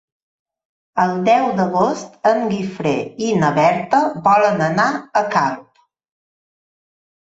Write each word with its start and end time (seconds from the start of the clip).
El 1.03 1.13
deu 1.27 1.45
d'agost 1.59 2.17
en 2.31 2.41
Guifré 2.55 2.95
i 3.29 3.31
na 3.45 3.55
Berta 3.61 4.03
volen 4.33 4.69
anar 4.73 4.91
a 4.95 5.27
Calp. 5.39 5.83